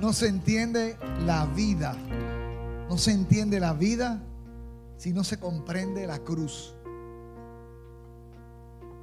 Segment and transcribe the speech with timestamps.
[0.00, 1.96] no se entiende la vida.
[2.88, 4.22] No se entiende la vida
[4.96, 6.74] si no se comprende la cruz.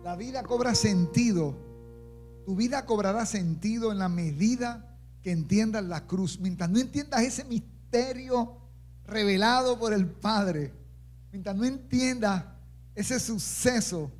[0.03, 1.55] La vida cobra sentido.
[2.45, 6.39] Tu vida cobrará sentido en la medida que entiendas la cruz.
[6.39, 8.57] Mientras no entiendas ese misterio
[9.05, 10.73] revelado por el Padre,
[11.31, 12.45] mientras no entiendas
[12.95, 14.11] ese suceso,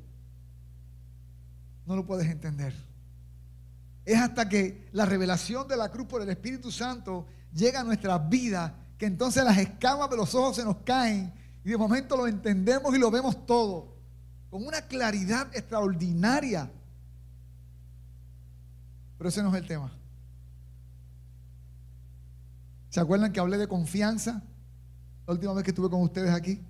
[1.86, 2.74] no lo puedes entender.
[4.04, 8.28] Es hasta que la revelación de la cruz por el Espíritu Santo llega a nuestras
[8.28, 11.32] vidas que entonces las escamas de los ojos se nos caen
[11.64, 13.96] y de momento lo entendemos y lo vemos todo
[14.50, 16.70] con una claridad extraordinaria.
[19.18, 19.92] Pero ese no es el tema.
[22.90, 24.42] ¿Se acuerdan que hablé de confianza
[25.26, 26.60] la última vez que estuve con ustedes aquí?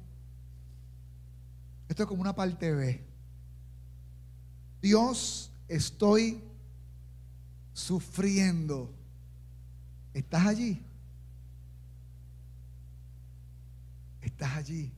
[1.89, 3.05] Esto es como una parte B.
[4.81, 6.43] Dios, estoy
[7.73, 8.95] sufriendo.
[10.15, 10.85] ¿Estás allí?
[14.21, 14.93] ¿Estás allí?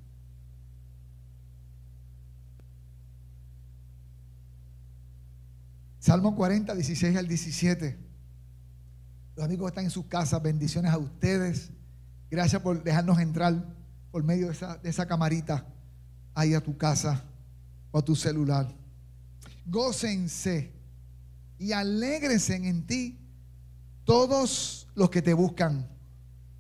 [5.99, 7.99] Salmo 40, 16 al 17.
[9.37, 11.71] Los amigos están en sus casas, bendiciones a ustedes.
[12.31, 13.65] Gracias por dejarnos entrar
[14.11, 15.67] por medio de esa, de esa camarita
[16.35, 17.25] ahí a tu casa
[17.91, 18.69] o a tu celular.
[19.67, 20.73] Gócense
[21.59, 23.19] y alégrense en ti
[24.05, 25.89] todos los que te buscan.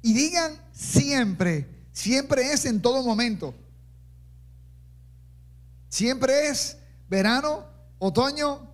[0.03, 3.55] Y digan siempre, siempre es en todo momento.
[5.89, 6.77] Siempre es
[7.09, 7.67] verano,
[7.99, 8.69] otoño,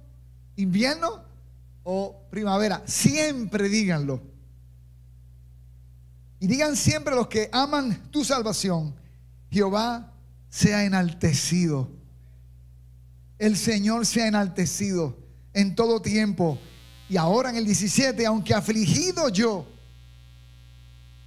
[0.56, 1.22] invierno
[1.84, 2.82] o primavera.
[2.86, 4.22] Siempre díganlo.
[6.38, 8.94] Y digan siempre los que aman tu salvación,
[9.50, 10.12] Jehová
[10.48, 11.90] sea enaltecido.
[13.38, 15.18] El Señor sea enaltecido
[15.52, 16.58] en todo tiempo.
[17.08, 19.66] Y ahora en el 17, aunque afligido yo,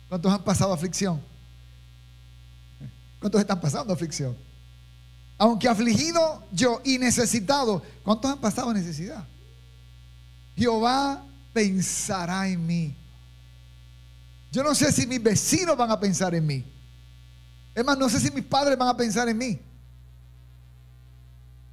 [0.07, 1.21] ¿cuántos han pasado aflicción?
[3.19, 4.35] ¿Cuántos están pasando aflicción?
[5.37, 9.27] Aunque afligido yo y necesitado, ¿cuántos han pasado necesidad?
[10.55, 12.95] Jehová pensará en mí.
[14.51, 16.63] Yo no sé si mis vecinos van a pensar en mí.
[17.73, 19.59] Es más, no sé si mis padres van a pensar en mí.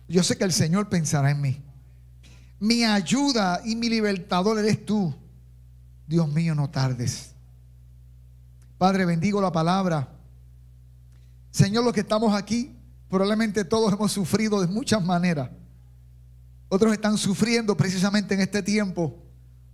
[0.08, 1.62] Yo sé que el Señor pensará en mí.
[2.60, 5.14] Mi ayuda y mi libertador eres tú.
[6.06, 7.34] Dios mío, no tardes.
[8.76, 10.08] Padre, bendigo la palabra.
[11.50, 12.76] Señor, los que estamos aquí,
[13.08, 15.50] probablemente todos hemos sufrido de muchas maneras.
[16.68, 19.18] Otros están sufriendo precisamente en este tiempo.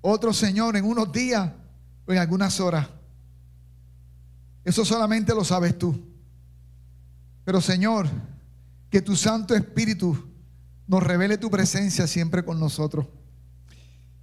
[0.00, 1.52] Otros, Señor, en unos días
[2.06, 2.88] o en algunas horas.
[4.64, 6.00] Eso solamente lo sabes tú.
[7.44, 8.08] Pero, Señor,
[8.90, 10.25] que tu Santo Espíritu
[10.86, 13.06] nos revele tu presencia siempre con nosotros.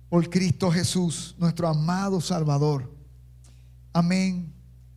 [0.10, 2.92] Por Cristo Jesús, nuestro amado Salvador.
[3.92, 4.54] Amén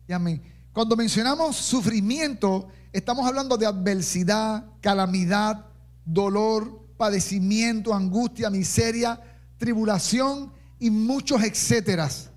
[0.07, 0.41] y amén.
[0.71, 5.65] Cuando mencionamos sufrimiento, estamos hablando de adversidad, calamidad,
[6.05, 9.19] dolor, padecimiento, angustia, miseria,
[9.57, 12.29] tribulación y muchos etcéteras.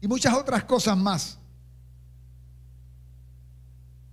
[0.00, 1.38] Y muchas otras cosas más.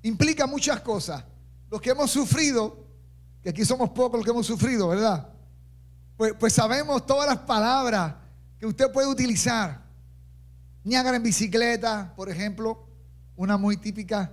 [0.01, 1.23] Implica muchas cosas.
[1.69, 2.88] Los que hemos sufrido,
[3.49, 5.29] aquí somos pocos los que hemos sufrido, ¿verdad?
[6.17, 8.15] Pues, pues sabemos todas las palabras
[8.57, 9.83] que usted puede utilizar.
[10.83, 12.87] Niágara en bicicleta, por ejemplo,
[13.35, 14.31] una muy típica.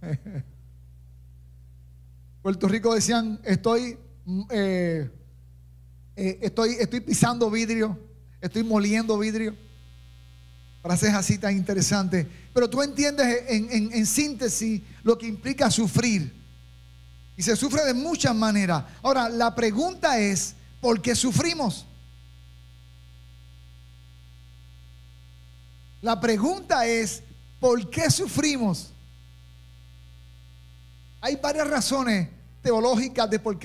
[2.42, 5.08] Puerto Rico decían, estoy Mm, eh,
[6.16, 7.96] eh, estoy, estoy pisando vidrio,
[8.40, 9.56] estoy moliendo vidrio.
[10.82, 12.26] Frases así tan interesantes.
[12.52, 16.32] Pero tú entiendes en, en síntesis lo que implica sufrir.
[17.36, 18.84] Y se sufre de muchas maneras.
[19.02, 21.86] Ahora, la pregunta es, ¿por qué sufrimos?
[26.00, 27.22] La pregunta es,
[27.60, 28.92] ¿por qué sufrimos?
[31.20, 32.28] Hay varias razones
[32.62, 33.58] teológicas de por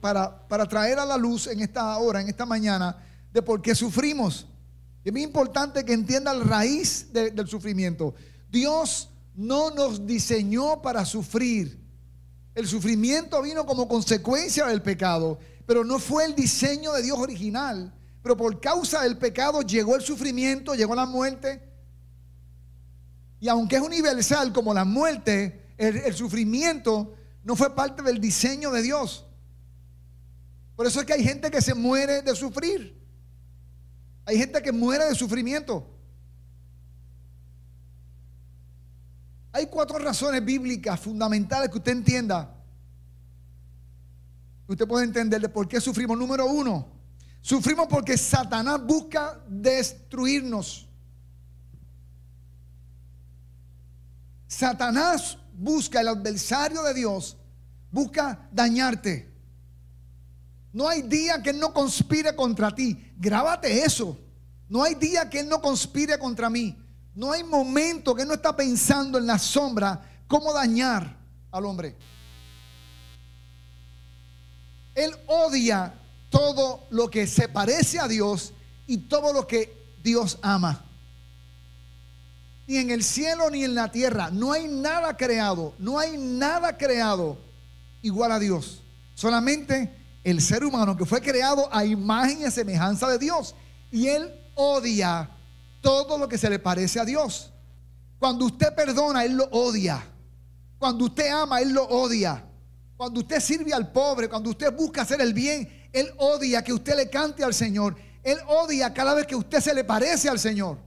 [0.00, 2.96] para, para traer a la luz en esta hora, en esta mañana,
[3.32, 4.46] de por qué sufrimos.
[5.04, 8.14] Es muy importante que entienda la raíz del sufrimiento.
[8.50, 11.77] Dios no nos diseñó para sufrir.
[12.58, 17.94] El sufrimiento vino como consecuencia del pecado, pero no fue el diseño de Dios original.
[18.20, 21.62] Pero por causa del pecado llegó el sufrimiento, llegó la muerte.
[23.38, 27.14] Y aunque es universal como la muerte, el, el sufrimiento
[27.44, 29.24] no fue parte del diseño de Dios.
[30.74, 33.00] Por eso es que hay gente que se muere de sufrir.
[34.24, 35.88] Hay gente que muere de sufrimiento.
[39.58, 42.54] Hay cuatro razones bíblicas fundamentales que usted entienda.
[44.68, 46.16] Usted puede entender de por qué sufrimos.
[46.16, 46.86] Número uno,
[47.40, 50.88] sufrimos porque Satanás busca destruirnos.
[54.46, 57.36] Satanás busca, el adversario de Dios,
[57.90, 59.28] busca dañarte.
[60.72, 63.12] No hay día que Él no conspire contra ti.
[63.16, 64.16] Grábate eso.
[64.68, 66.76] No hay día que Él no conspire contra mí.
[67.14, 71.16] No hay momento que no está pensando en la sombra cómo dañar
[71.50, 71.96] al hombre.
[74.94, 75.94] Él odia
[76.30, 78.52] todo lo que se parece a Dios
[78.86, 80.84] y todo lo que Dios ama.
[82.66, 84.30] Ni en el cielo ni en la tierra.
[84.30, 85.74] No hay nada creado.
[85.78, 87.38] No hay nada creado
[88.02, 88.82] igual a Dios.
[89.14, 89.94] Solamente
[90.24, 93.54] el ser humano que fue creado a imagen y semejanza de Dios.
[93.90, 95.30] Y Él odia
[95.80, 97.52] todo lo que se le parece a Dios.
[98.18, 100.02] Cuando usted perdona, Él lo odia.
[100.78, 102.44] Cuando usted ama, Él lo odia.
[102.96, 106.96] Cuando usted sirve al pobre, cuando usted busca hacer el bien, Él odia que usted
[106.96, 107.96] le cante al Señor.
[108.22, 110.78] Él odia cada vez que usted se le parece al Señor.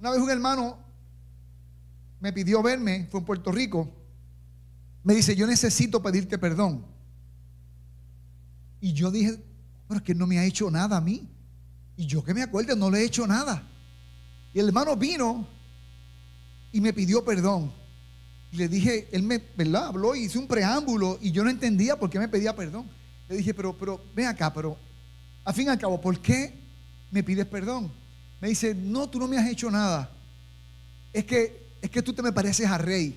[0.00, 0.78] Una vez un hermano
[2.18, 3.88] me pidió verme, fue en Puerto Rico,
[5.04, 6.84] me dice, yo necesito pedirte perdón.
[8.80, 9.40] Y yo dije,
[9.86, 11.28] pero es que no me ha hecho nada a mí.
[12.02, 13.62] Y yo que me acuerde, no le he hecho nada.
[14.52, 15.46] Y el hermano vino
[16.72, 17.72] y me pidió perdón.
[18.50, 19.86] Y le dije, él me, ¿verdad?
[19.86, 22.90] Habló y hizo un preámbulo y yo no entendía por qué me pedía perdón.
[23.28, 24.76] Le dije, pero, pero, ven acá, pero,
[25.44, 26.52] al fin y al cabo, ¿por qué
[27.12, 27.88] me pides perdón?
[28.40, 30.10] Me dice, no, tú no me has hecho nada.
[31.12, 33.16] Es que, es que tú te me pareces a rey.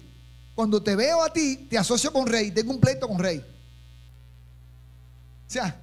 [0.54, 3.40] Cuando te veo a ti, te asocio con rey, tengo un pleito con rey.
[3.40, 3.44] O
[5.52, 5.76] sea,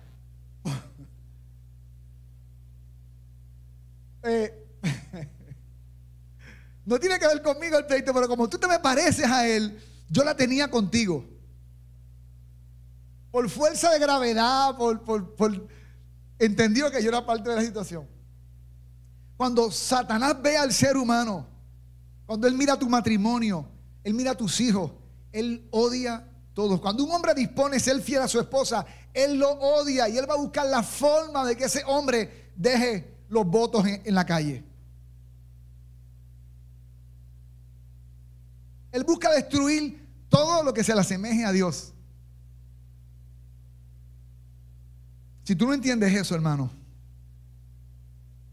[4.24, 4.66] eh,
[6.84, 9.82] no tiene que ver conmigo el pleito, pero como tú te me pareces a él,
[10.08, 11.24] yo la tenía contigo.
[13.30, 15.66] Por fuerza de gravedad, por, por
[16.38, 18.06] entendió que yo era parte de la situación.
[19.36, 21.46] Cuando Satanás ve al ser humano,
[22.26, 23.68] cuando él mira tu matrimonio,
[24.04, 24.92] él mira a tus hijos,
[25.32, 26.80] él odia todos.
[26.80, 30.34] Cuando un hombre dispone ser fiel a su esposa, él lo odia y él va
[30.34, 34.62] a buscar la forma de que ese hombre deje los votos en la calle.
[38.92, 41.94] Él busca destruir todo lo que se le asemeje a Dios.
[45.44, 46.70] Si tú no entiendes eso, hermano,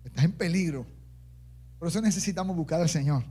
[0.06, 0.86] estás en peligro.
[1.78, 3.26] Por eso necesitamos buscar al Señor.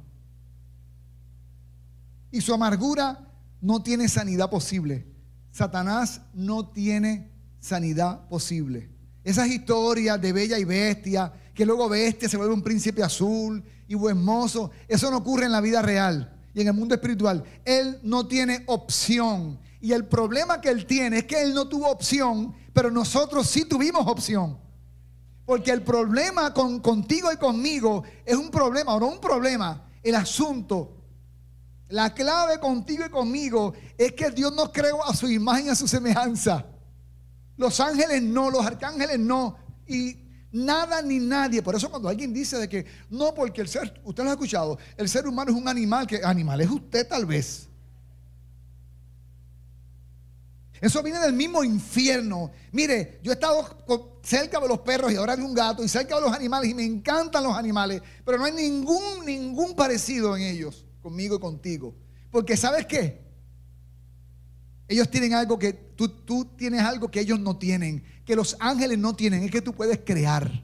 [2.31, 3.27] Y su amargura
[3.63, 5.07] no tiene sanidad posible.
[5.51, 8.98] Satanás no tiene sanidad posible.
[9.29, 13.95] Esas historias de bella y bestia, que luego bestia se vuelve un príncipe azul y
[13.95, 17.45] buen mozo, eso no ocurre en la vida real y en el mundo espiritual.
[17.63, 19.61] Él no tiene opción.
[19.83, 23.67] Y el problema que él tiene es que él no tuvo opción, pero nosotros sí
[23.67, 24.59] tuvimos opción.
[25.45, 30.15] Porque el problema con, contigo y conmigo es un problema, o no un problema, el
[30.15, 30.97] asunto.
[31.91, 35.75] La clave contigo y conmigo es que Dios nos creó a su imagen y a
[35.75, 36.65] su semejanza.
[37.59, 39.59] Los ángeles no, los arcángeles no.
[39.87, 41.63] Y Nada ni nadie.
[41.63, 44.79] Por eso cuando alguien dice de que no, porque el ser, usted lo ha escuchado,
[44.97, 47.69] el ser humano es un animal, que animal es usted tal vez.
[50.81, 52.53] Eso viene del mismo infierno.
[52.73, 56.15] Mire, yo he estado cerca de los perros y ahora de un gato y cerca
[56.15, 60.45] de los animales y me encantan los animales, pero no hay ningún, ningún parecido en
[60.45, 61.95] ellos, conmigo y contigo.
[62.31, 63.28] Porque ¿sabes qué?
[64.89, 68.99] Ellos tienen algo que tú, tú tienes algo que ellos no tienen que los ángeles
[68.99, 70.63] no tienen, es que tú puedes crear.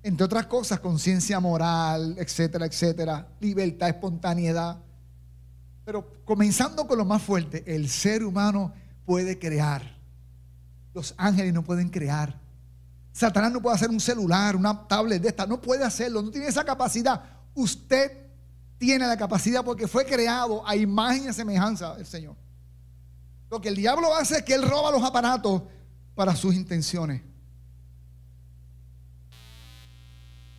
[0.00, 4.78] Entre otras cosas, conciencia moral, etcétera, etcétera, libertad, espontaneidad.
[5.84, 8.72] Pero comenzando con lo más fuerte, el ser humano
[9.04, 9.98] puede crear.
[10.94, 12.38] Los ángeles no pueden crear.
[13.10, 16.46] Satanás no puede hacer un celular, una tablet de esta, no puede hacerlo, no tiene
[16.46, 17.24] esa capacidad.
[17.54, 18.12] Usted
[18.80, 22.34] tiene la capacidad porque fue creado a imagen y semejanza del Señor.
[23.50, 25.62] Lo que el diablo hace es que él roba los aparatos
[26.14, 27.20] para sus intenciones.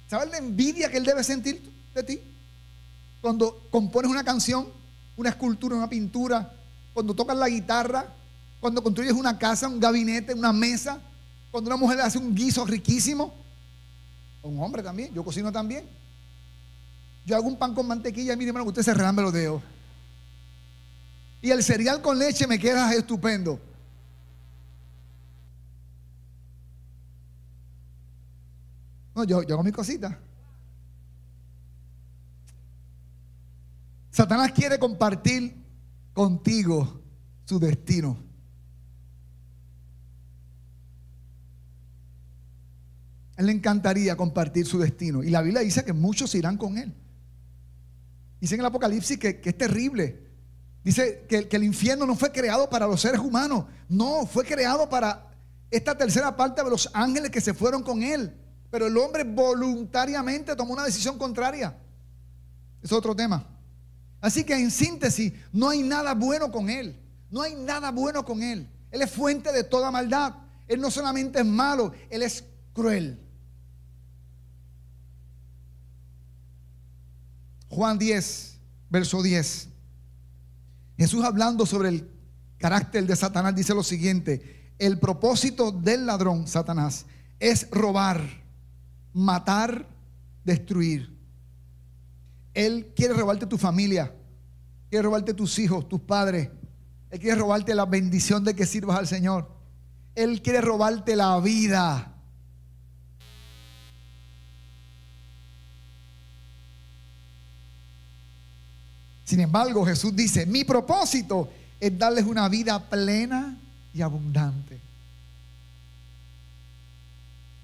[0.05, 1.63] ¿Sabes la envidia que él debe sentir
[1.95, 2.21] de ti?
[3.21, 4.67] Cuando compones una canción,
[5.17, 6.53] una escultura, una pintura,
[6.93, 8.05] cuando tocas la guitarra,
[8.59, 11.01] cuando construyes una casa, un gabinete, una mesa,
[11.49, 13.33] cuando una mujer hace un guiso riquísimo,
[14.43, 16.00] un hombre también, yo cocino también.
[17.25, 19.61] Yo hago un pan con mantequilla y mire, hermano, usted se relambe los dedos.
[21.41, 23.59] Y el cereal con leche me queda estupendo.
[29.15, 30.17] No, yo, yo hago mi cosita.
[34.09, 35.55] Satanás quiere compartir
[36.13, 37.01] contigo
[37.45, 38.31] su destino.
[43.41, 45.23] él le encantaría compartir su destino.
[45.23, 46.93] Y la Biblia dice que muchos irán con él.
[48.41, 50.27] Dice en el Apocalipsis que, es terrible.
[50.83, 53.65] Dice que, que el infierno no fue creado para los seres humanos.
[53.87, 55.27] No, fue creado para
[55.69, 58.35] esta tercera parte de los ángeles que se fueron con él.
[58.71, 61.77] Pero el hombre voluntariamente tomó una decisión contraria.
[62.81, 63.47] Es otro tema.
[64.19, 66.99] Así que en síntesis, no hay nada bueno con él.
[67.29, 68.67] No hay nada bueno con él.
[68.89, 70.33] Él es fuente de toda maldad.
[70.67, 72.43] Él no solamente es malo, él es
[72.73, 73.19] cruel.
[77.71, 78.59] Juan 10,
[78.89, 79.69] verso 10.
[80.97, 82.07] Jesús hablando sobre el
[82.57, 87.05] carácter de Satanás dice lo siguiente, el propósito del ladrón, Satanás,
[87.39, 88.21] es robar,
[89.13, 89.87] matar,
[90.43, 91.17] destruir.
[92.53, 94.13] Él quiere robarte tu familia,
[94.89, 96.49] quiere robarte tus hijos, tus padres.
[97.09, 99.49] Él quiere robarte la bendición de que sirvas al Señor.
[100.13, 102.10] Él quiere robarte la vida.
[109.31, 113.57] Sin embargo, Jesús dice, mi propósito es darles una vida plena
[113.93, 114.77] y abundante.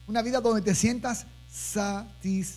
[0.08, 2.56] Una vida donde te sientas satisfecho.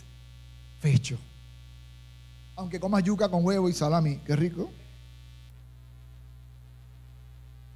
[2.55, 4.71] Aunque comas yuca con huevo y salami, qué rico.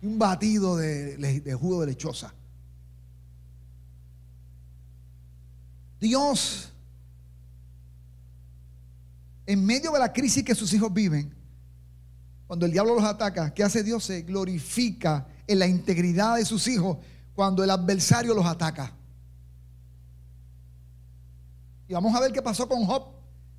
[0.03, 2.33] Un batido de, de jugo de lechosa.
[6.01, 6.71] Dios
[9.47, 11.35] en medio de la crisis que sus hijos viven,
[12.47, 14.05] cuando el diablo los ataca, ¿qué hace Dios?
[14.05, 16.99] Se glorifica en la integridad de sus hijos
[17.35, 18.93] cuando el adversario los ataca.
[21.89, 23.07] Y vamos a ver qué pasó con Job,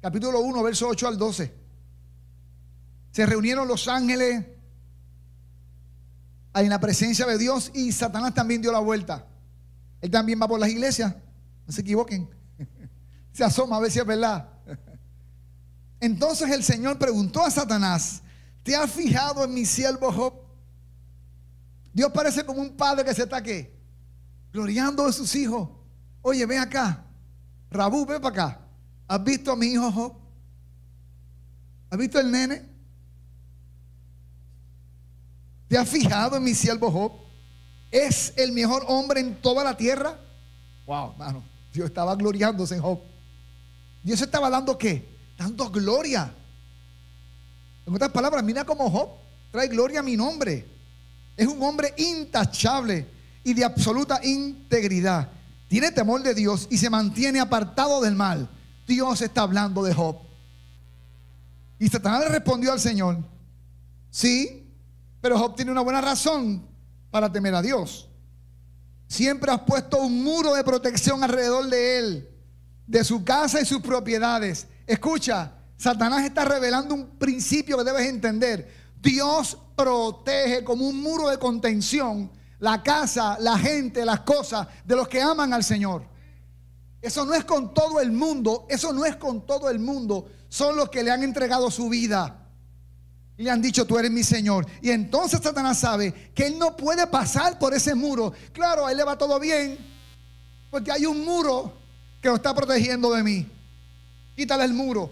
[0.01, 1.53] capítulo 1, verso 8 al 12.
[3.11, 4.45] Se reunieron los ángeles
[6.53, 9.27] en la presencia de Dios y Satanás también dio la vuelta.
[10.01, 11.15] Él también va por las iglesias,
[11.65, 12.29] no se equivoquen.
[13.33, 14.54] Se asoma a ver si es verdad.
[16.05, 18.21] Entonces el Señor preguntó a Satanás,
[18.61, 20.35] ¿te has fijado en mi siervo Job?
[21.91, 23.67] Dios parece como un padre que se está aquí,
[24.53, 25.67] gloriando de sus hijos.
[26.21, 27.03] Oye, ven acá.
[27.71, 28.61] Rabú, ven para acá.
[29.07, 30.13] ¿Has visto a mi hijo Job?
[31.89, 32.69] ¿Has visto el nene?
[35.67, 37.13] ¿Te has fijado en mi siervo Job?
[37.89, 40.19] ¿Es el mejor hombre en toda la tierra?
[40.85, 41.43] Wow, hermano.
[41.73, 42.99] Dios estaba gloriándose en Job.
[44.03, 45.14] Dios estaba dando qué?
[45.37, 46.33] Dando gloria.
[47.85, 49.09] En otras palabras, mira cómo Job
[49.51, 50.65] trae gloria a mi nombre.
[51.37, 53.07] Es un hombre intachable
[53.43, 55.29] y de absoluta integridad.
[55.67, 58.49] Tiene temor de Dios y se mantiene apartado del mal.
[58.87, 60.17] Dios está hablando de Job.
[61.79, 63.17] Y Satanás le respondió al Señor,
[64.09, 64.63] sí,
[65.21, 66.65] pero Job tiene una buena razón
[67.11, 68.07] para temer a Dios.
[69.07, 72.29] Siempre has puesto un muro de protección alrededor de él,
[72.87, 74.67] de su casa y sus propiedades.
[74.85, 78.85] Escucha, Satanás está revelando un principio que debes entender.
[79.01, 85.07] Dios protege como un muro de contención la casa, la gente, las cosas de los
[85.07, 86.03] que aman al Señor.
[87.01, 90.75] Eso no es con todo el mundo, eso no es con todo el mundo, son
[90.75, 92.41] los que le han entregado su vida.
[93.37, 94.65] Y le han dicho, tú eres mi Señor.
[94.81, 98.33] Y entonces Satanás sabe que él no puede pasar por ese muro.
[98.53, 99.77] Claro, a él le va todo bien,
[100.71, 101.73] porque hay un muro
[102.21, 103.54] que lo está protegiendo de mí.
[104.35, 105.11] Quítale el muro.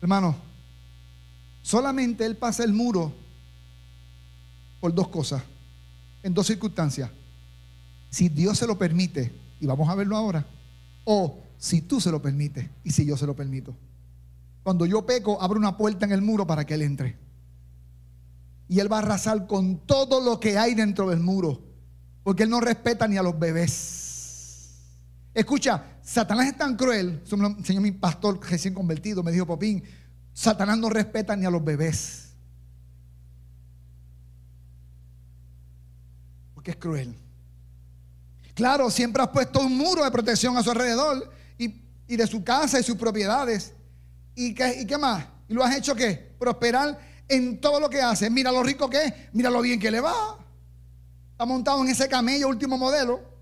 [0.00, 0.36] Hermano,
[1.62, 3.12] solamente Él pasa el muro
[4.80, 5.42] por dos cosas,
[6.22, 7.10] en dos circunstancias.
[8.10, 10.46] Si Dios se lo permite, y vamos a verlo ahora,
[11.04, 13.74] o si tú se lo permites y si yo se lo permito.
[14.62, 17.16] Cuando yo peco, abro una puerta en el muro para que Él entre.
[18.68, 21.60] Y Él va a arrasar con todo lo que hay dentro del muro,
[22.22, 24.05] porque Él no respeta ni a los bebés.
[25.36, 29.84] Escucha, Satanás es tan cruel, enseñó mi pastor recién convertido, me dijo Popín,
[30.32, 32.30] Satanás no respeta ni a los bebés.
[36.54, 37.14] Porque es cruel.
[38.54, 42.80] Claro, siempre has puesto un muro de protección a su alrededor y, de su casa
[42.80, 43.74] y sus propiedades.
[44.34, 45.26] ¿Y qué, ¿Y qué más?
[45.50, 46.34] ¿Y lo has hecho qué?
[46.38, 48.30] Prosperar en todo lo que hace.
[48.30, 50.38] Mira lo rico que es, mira lo bien que le va.
[51.32, 53.35] Está montado en ese camello último modelo.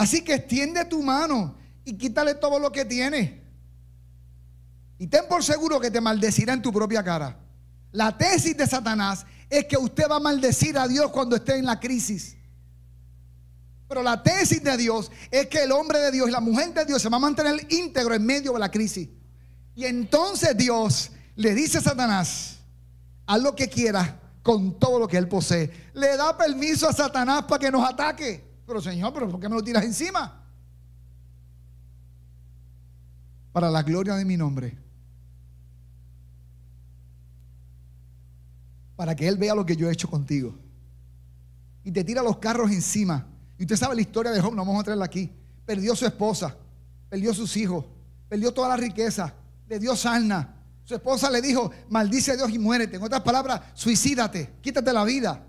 [0.00, 1.54] Así que extiende tu mano
[1.84, 3.44] y quítale todo lo que tiene.
[4.96, 7.38] Y ten por seguro que te maldecirá en tu propia cara.
[7.92, 11.66] La tesis de Satanás es que usted va a maldecir a Dios cuando esté en
[11.66, 12.34] la crisis.
[13.88, 16.86] Pero la tesis de Dios es que el hombre de Dios y la mujer de
[16.86, 19.06] Dios se va a mantener íntegro en medio de la crisis.
[19.74, 22.56] Y entonces Dios le dice a Satanás,
[23.26, 25.90] haz lo que quieras con todo lo que él posee.
[25.92, 28.48] Le da permiso a Satanás para que nos ataque.
[28.70, 30.44] Pero Señor, ¿pero por qué me lo tiras encima?
[33.50, 34.78] Para la gloria de mi nombre.
[38.94, 40.54] Para que Él vea lo que yo he hecho contigo.
[41.82, 43.26] Y te tira los carros encima.
[43.58, 45.32] Y usted sabe la historia de Job, no vamos a traerla aquí.
[45.66, 46.56] Perdió su esposa,
[47.08, 47.84] perdió sus hijos,
[48.28, 49.34] perdió toda la riqueza,
[49.68, 50.54] le dio sarna.
[50.84, 52.98] Su esposa le dijo, maldice a Dios y muérete.
[52.98, 55.44] En otras palabras, suicídate, quítate la vida.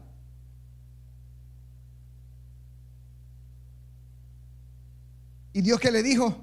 [5.53, 6.37] Y Dios que le dijo,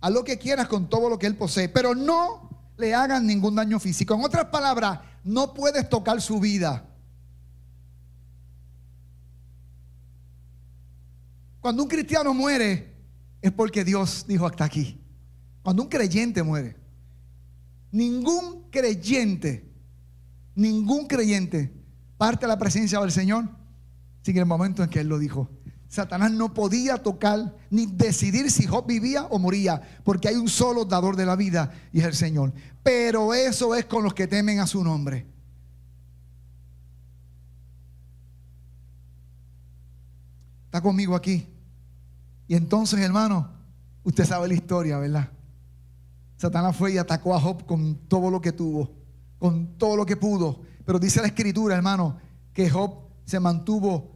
[0.00, 3.54] a lo que quieras con todo lo que él posee, pero no le hagan ningún
[3.54, 4.14] daño físico.
[4.14, 6.84] En otras palabras, no puedes tocar su vida.
[11.60, 12.92] Cuando un cristiano muere,
[13.40, 15.00] es porque Dios dijo hasta aquí.
[15.62, 16.76] Cuando un creyente muere,
[17.92, 19.70] ningún creyente,
[20.56, 21.72] ningún creyente
[22.18, 23.48] parte a la presencia del Señor
[24.22, 25.48] sin el momento en que Él lo dijo.
[25.92, 30.86] Satanás no podía tocar ni decidir si Job vivía o moría, porque hay un solo
[30.86, 32.54] dador de la vida y es el Señor.
[32.82, 35.26] Pero eso es con los que temen a su nombre.
[40.64, 41.46] Está conmigo aquí.
[42.48, 43.50] Y entonces, hermano,
[44.02, 45.28] usted sabe la historia, ¿verdad?
[46.38, 48.90] Satanás fue y atacó a Job con todo lo que tuvo,
[49.38, 50.62] con todo lo que pudo.
[50.86, 52.16] Pero dice la escritura, hermano,
[52.54, 52.94] que Job
[53.26, 54.11] se mantuvo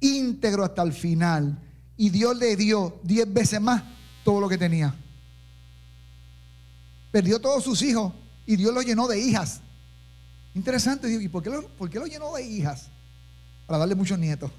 [0.00, 1.58] íntegro hasta el final.
[1.96, 3.82] Y Dios le dio diez veces más
[4.24, 4.94] todo lo que tenía.
[7.10, 8.12] Perdió todos sus hijos
[8.44, 9.60] y Dios lo llenó de hijas.
[10.54, 12.88] Interesante, ¿y por qué, lo, por qué lo llenó de hijas?
[13.66, 14.50] Para darle muchos nietos.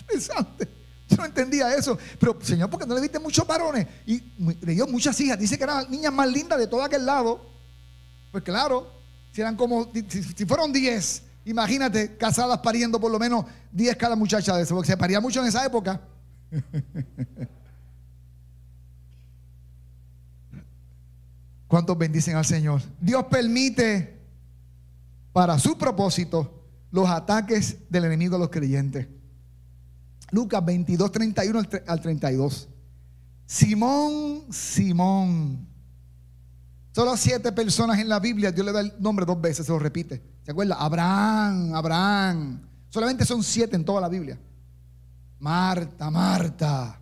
[0.00, 0.68] Interesante.
[1.08, 1.98] Yo no entendía eso.
[2.18, 3.86] Pero, Señor, ¿por qué no le diste muchos varones?
[4.06, 5.38] Y le dio muchas hijas.
[5.38, 7.44] Dice que eran niñas más lindas de todo aquel lado.
[8.32, 8.90] Pues claro,
[9.32, 14.56] si eran como, si fueron diez, Imagínate, casadas pariendo por lo menos 10 cada muchacha
[14.56, 16.00] de eso, porque se paría mucho en esa época.
[21.68, 22.82] ¿Cuántos bendicen al Señor?
[23.00, 24.18] Dios permite
[25.32, 29.06] para su propósito los ataques del enemigo a los creyentes.
[30.32, 32.68] Lucas 22, 31 al 32.
[33.46, 35.64] Simón, Simón.
[36.90, 39.78] Solo siete personas en la Biblia, Dios le da el nombre dos veces, se lo
[39.78, 40.34] repite.
[40.46, 40.76] ¿Se acuerda?
[40.76, 42.60] Abraham, Abraham.
[42.88, 44.38] Solamente son siete en toda la Biblia.
[45.40, 47.00] Marta, Marta.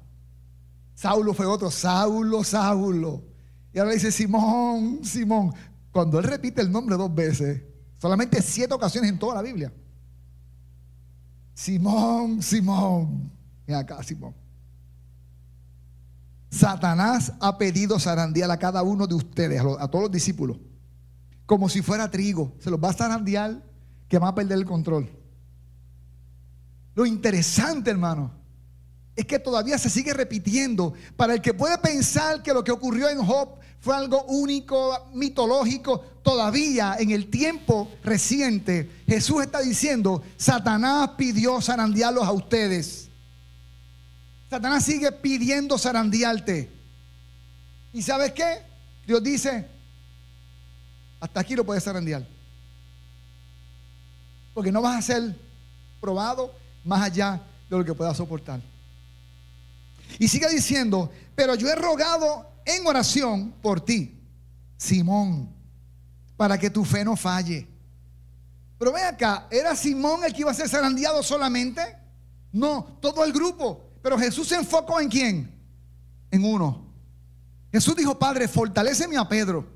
[0.94, 3.22] Saulo fue otro, Saulo, Saulo.
[3.70, 5.52] Y ahora dice Simón, Simón.
[5.92, 7.60] Cuando él repite el nombre dos veces,
[8.00, 9.70] solamente siete ocasiones en toda la Biblia.
[11.52, 13.30] Simón, Simón.
[13.66, 14.34] Mira acá, Simón.
[16.48, 20.56] Satanás ha pedido zarandear a cada uno de ustedes, a, todos los discípulos
[21.46, 22.52] como si fuera trigo.
[22.58, 23.62] Se los va a zarandear
[24.08, 25.10] que va a perder el control.
[26.94, 28.30] Lo interesante, hermano,
[29.16, 30.94] es que todavía se sigue repitiendo.
[31.16, 36.00] Para el que puede pensar que lo que ocurrió en Job fue algo único, mitológico,
[36.22, 43.10] todavía en el tiempo reciente, Jesús está diciendo, Satanás pidió zarandearlos a ustedes.
[44.48, 46.70] Satanás sigue pidiendo zarandearte.
[47.92, 48.62] ¿Y sabes qué?
[49.06, 49.68] Dios dice,
[51.20, 52.26] hasta aquí lo puedes zarandear.
[54.52, 55.36] Porque no vas a ser
[56.00, 56.52] probado
[56.84, 58.60] más allá de lo que puedas soportar.
[60.18, 64.20] Y sigue diciendo, pero yo he rogado en oración por ti,
[64.76, 65.52] Simón,
[66.36, 67.66] para que tu fe no falle.
[68.78, 71.80] Pero ve acá, ¿era Simón el que iba a ser zarandeado solamente?
[72.52, 73.90] No, todo el grupo.
[74.02, 75.50] Pero Jesús se enfocó en quién?
[76.30, 76.84] En uno.
[77.72, 79.73] Jesús dijo, Padre, fortaleceme a Pedro.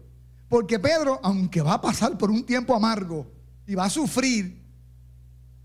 [0.48, 3.26] Porque Pedro, aunque va a pasar por un tiempo amargo
[3.66, 4.62] y va a sufrir,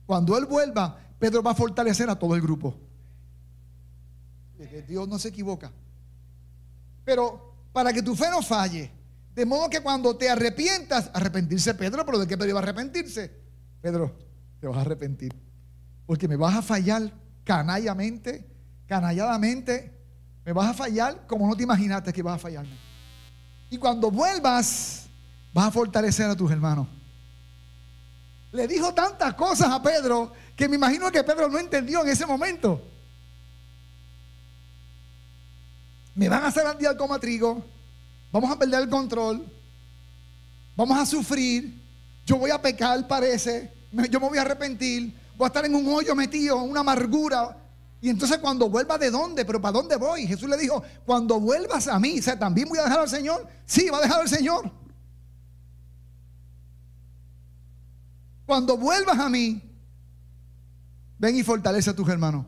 [0.06, 2.76] cuando él vuelva, Pedro va a fortalecer a todo el grupo.
[4.88, 5.72] Dios no se equivoca.
[7.06, 8.92] Pero para que tu fe no falle,
[9.34, 13.32] de modo que cuando te arrepientas, arrepentirse Pedro, pero ¿de qué Pedro iba a arrepentirse?
[13.82, 14.16] Pedro,
[14.60, 15.34] te vas a arrepentir.
[16.06, 17.12] Porque me vas a fallar
[17.44, 18.46] canallamente,
[18.86, 19.98] canalladamente,
[20.46, 22.93] me vas a fallar como no te imaginaste que ibas a fallarme.
[23.74, 25.08] Y cuando vuelvas,
[25.52, 26.88] vas a fortalecer a tus hermanos.
[28.52, 32.28] Le dijo tantas cosas a Pedro que me imagino que Pedro no entendió en ese
[32.28, 32.80] momento.
[36.14, 37.66] Me van a hacer andiar como a trigo.
[38.32, 39.44] Vamos a perder el control.
[40.76, 41.76] Vamos a sufrir.
[42.28, 43.74] Yo voy a pecar, parece.
[43.92, 45.20] Yo me voy a arrepentir.
[45.36, 47.58] Voy a estar en un hoyo metido, una amargura.
[48.04, 50.28] Y entonces cuando vuelva de dónde, pero ¿para dónde voy?
[50.28, 53.48] Jesús le dijo, cuando vuelvas a mí, o sea, también voy a dejar al Señor.
[53.66, 54.70] Sí, va a dejar al Señor.
[58.46, 59.62] Cuando vuelvas a mí,
[61.18, 62.46] ven y fortalece a tus hermanos.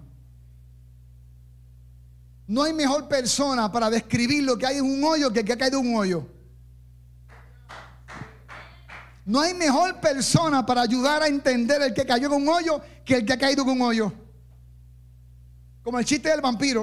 [2.48, 5.54] No hay mejor persona para describir lo que hay en un hoyo que el que
[5.54, 6.28] ha caído en un hoyo.
[9.24, 13.15] No hay mejor persona para ayudar a entender el que cayó en un hoyo que
[13.15, 14.25] el que ha caído en un hoyo.
[15.86, 16.82] Como el chiste del vampiro.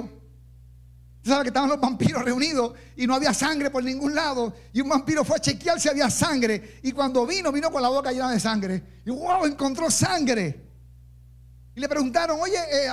[1.17, 4.53] Usted sabe que estaban los vampiros reunidos y no había sangre por ningún lado.
[4.71, 6.79] Y un vampiro fue a chequear si había sangre.
[6.83, 9.01] Y cuando vino, vino con la boca llena de sangre.
[9.05, 10.69] Y wow, encontró sangre.
[11.75, 12.87] Y le preguntaron, oye, eh,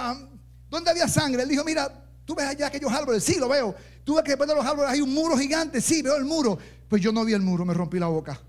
[0.69, 1.45] ¿dónde había sangre?
[1.45, 1.89] Él dijo, mira,
[2.25, 3.23] tú ves allá aquellos árboles.
[3.23, 3.73] Sí, lo veo.
[4.03, 5.81] Tú ves que después de los árboles hay un muro gigante.
[5.81, 6.59] Sí, veo el muro.
[6.89, 8.41] Pues yo no vi el muro, me rompí la boca.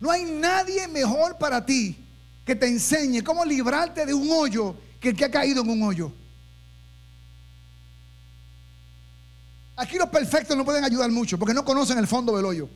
[0.00, 1.96] No hay nadie mejor para ti
[2.44, 5.82] que te enseñe cómo librarte de un hoyo que el que ha caído en un
[5.82, 6.10] hoyo.
[9.76, 12.68] Aquí los perfectos no pueden ayudar mucho porque no conocen el fondo del hoyo.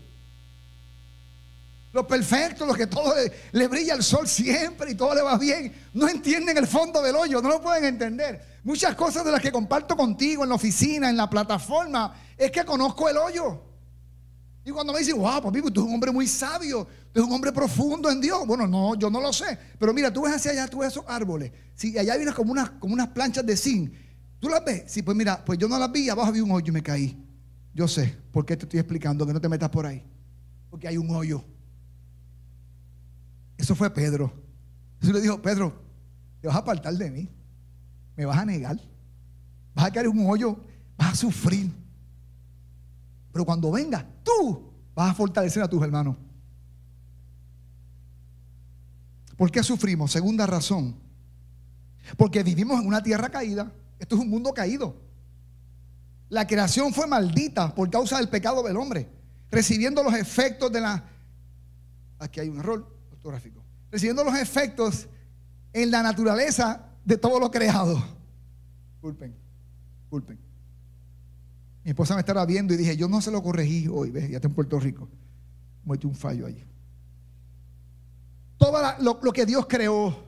[1.91, 3.15] Los perfectos, los que todo
[3.53, 7.17] le, brilla el sol siempre y todo le va bien, no entienden el fondo del
[7.17, 8.59] hoyo, no lo pueden entender.
[8.63, 12.63] Muchas cosas de las que comparto contigo en la oficina, en la plataforma, es que
[12.67, 13.68] conozco el hoyo.
[14.69, 17.35] Y cuando me dicen, wow, papi, tú eres un hombre muy sabio, tú eres un
[17.35, 18.47] hombre profundo en Dios.
[18.47, 19.59] Bueno, no, yo no lo sé.
[19.79, 21.51] Pero mira, tú ves hacia allá, tú ves esos árboles.
[21.75, 23.91] Si allá vienes como unas, como unas planchas de zinc,
[24.39, 24.83] ¿tú las ves?
[24.89, 27.19] Sí, pues mira, pues yo no las vi, abajo había un hoyo y me caí.
[27.73, 30.05] Yo sé, ¿por qué te estoy explicando que no te metas por ahí?
[30.69, 31.43] Porque hay un hoyo.
[33.57, 34.31] Eso fue Pedro.
[35.01, 35.81] Jesús le dijo, Pedro,
[36.43, 37.31] te vas a apartar de mí.
[38.17, 38.79] Me vas a negar.
[39.75, 40.63] Vas a caer un hoyo.
[40.99, 41.73] Vas a sufrir.
[43.39, 46.17] Pero cuando venga, tú vas a fortalecer a tus hermanos.
[49.37, 50.11] ¿Por qué sufrimos?
[50.11, 50.97] Segunda razón.
[52.17, 53.71] Porque vivimos en una tierra caída.
[53.97, 54.97] Esto es un mundo caído.
[56.29, 59.09] La creación fue maldita por causa del pecado del hombre,
[59.53, 61.05] recibiendo los efectos de la...
[62.19, 63.63] Aquí hay un error ortográfico.
[63.93, 65.07] Recibiendo los efectos
[65.73, 68.03] en la naturaleza de todo lo creado.
[68.95, 69.33] Disculpen,
[70.01, 70.48] disculpen.
[71.85, 74.29] Mi esposa me estaba viendo y dije, yo no se lo corregí hoy, ¿ves?
[74.31, 75.09] Ya está en Puerto Rico.
[75.85, 76.65] Muerte un fallo allí.
[78.57, 80.25] Todo lo, lo que Dios creó,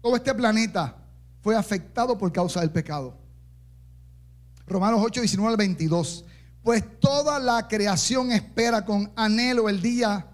[0.00, 0.96] todo este planeta,
[1.40, 3.16] fue afectado por causa del pecado.
[4.66, 6.24] Romanos 8, 19 al 22.
[6.62, 10.26] Pues toda la creación espera con anhelo el día,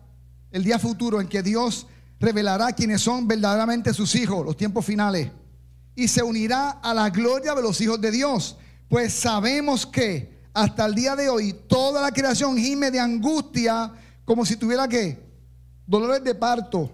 [0.50, 1.86] el día futuro en que Dios
[2.18, 5.30] revelará quiénes son verdaderamente sus hijos, los tiempos finales,
[5.94, 8.56] y se unirá a la gloria de los hijos de Dios.
[8.92, 13.90] Pues sabemos que hasta el día de hoy toda la creación gime de angustia
[14.22, 15.18] como si tuviera que
[15.86, 16.92] dolores de parto.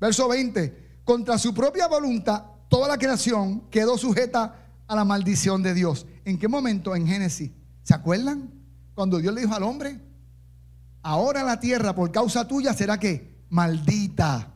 [0.00, 1.02] Verso 20.
[1.04, 4.56] Contra su propia voluntad, toda la creación quedó sujeta
[4.88, 6.04] a la maldición de Dios.
[6.24, 6.96] ¿En qué momento?
[6.96, 7.52] En Génesis.
[7.84, 8.50] ¿Se acuerdan?
[8.96, 10.00] Cuando Dios le dijo al hombre,
[11.00, 14.52] ahora la tierra por causa tuya será que maldita.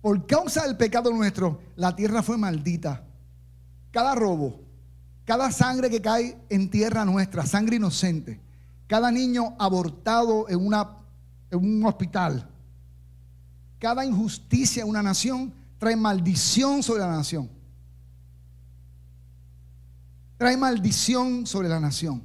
[0.00, 3.08] Por causa del pecado nuestro, la tierra fue maldita
[3.92, 4.60] cada robo,
[5.24, 8.40] cada sangre que cae en tierra nuestra, sangre inocente,
[8.88, 10.96] cada niño abortado en, una,
[11.50, 12.48] en un hospital,
[13.78, 17.50] cada injusticia en una nación trae maldición sobre la nación.
[20.38, 22.22] Trae maldición sobre la nación.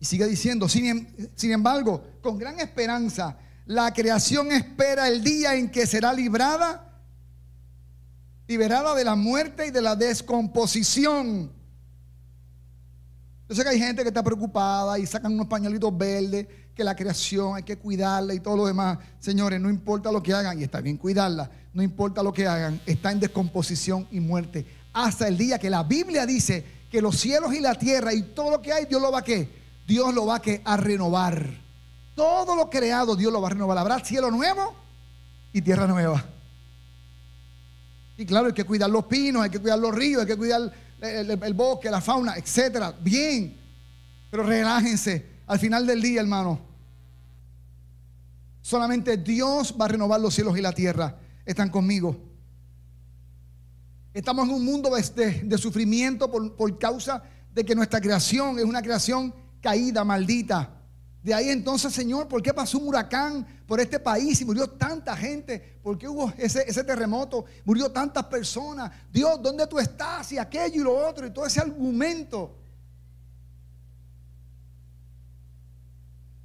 [0.00, 3.36] Y sigue diciendo, sin, em, sin embargo, con gran esperanza,
[3.68, 6.90] la creación espera el día en que será librada,
[8.46, 11.52] liberada de la muerte y de la descomposición.
[13.46, 16.96] Yo sé que hay gente que está preocupada y sacan unos pañuelitos verdes, que la
[16.96, 19.00] creación hay que cuidarla y todo lo demás.
[19.20, 22.80] Señores, no importa lo que hagan, y está bien cuidarla, no importa lo que hagan,
[22.86, 24.64] está en descomposición y muerte.
[24.94, 28.50] Hasta el día que la Biblia dice que los cielos y la tierra y todo
[28.50, 29.50] lo que hay, Dios lo va a qué?
[29.86, 31.67] Dios lo va a, a renovar.
[32.18, 33.78] Todo lo creado Dios lo va a renovar.
[33.78, 34.74] Habrá cielo nuevo
[35.52, 36.24] y tierra nueva.
[38.16, 40.72] Y claro, hay que cuidar los pinos, hay que cuidar los ríos, hay que cuidar
[41.00, 42.92] el, bosque, la fauna, etcétera.
[43.00, 43.56] Bien.
[44.32, 45.38] Pero relájense.
[45.46, 46.58] Al final del día, hermano,
[48.62, 51.14] solamente Dios va a renovar los cielos y la tierra.
[51.46, 52.16] Están conmigo.
[54.12, 57.22] Estamos en un mundo de, sufrimiento por, por causa
[57.54, 60.77] de que nuestra creación es una creación caída, maldita.
[61.22, 65.16] De ahí entonces, Señor, ¿por qué pasó un huracán por este país y murió tanta
[65.16, 65.78] gente?
[65.82, 67.44] ¿Por qué hubo ese, terremoto?
[67.64, 68.92] Murió tantas personas.
[69.12, 70.30] Dios, ¿dónde tú estás?
[70.32, 72.54] Y aquello y lo otro y todo ese argumento.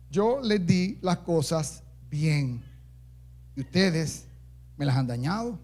[0.10, 2.64] Yo les di las cosas bien
[3.56, 4.26] y ustedes
[4.76, 5.60] me las han dañado.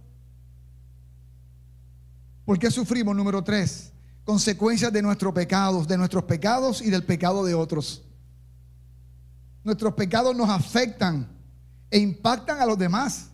[2.46, 3.16] ¿Por qué sufrimos?
[3.16, 3.92] Número tres,
[4.24, 8.04] consecuencias de nuestros pecados, de nuestros pecados y del pecado de otros.
[9.64, 11.28] Nuestros pecados nos afectan
[11.92, 13.30] e impactan a los demás.